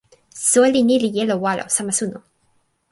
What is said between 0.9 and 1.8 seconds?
li jelo walo